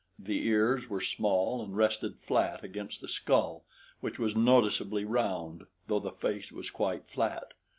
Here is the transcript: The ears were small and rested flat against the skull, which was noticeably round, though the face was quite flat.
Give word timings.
The 0.17 0.47
ears 0.47 0.89
were 0.89 0.99
small 0.99 1.61
and 1.61 1.77
rested 1.77 2.17
flat 2.17 2.63
against 2.63 3.01
the 3.01 3.07
skull, 3.07 3.65
which 3.99 4.17
was 4.17 4.35
noticeably 4.35 5.05
round, 5.05 5.67
though 5.85 5.99
the 5.99 6.11
face 6.11 6.51
was 6.51 6.71
quite 6.71 7.07
flat. 7.07 7.53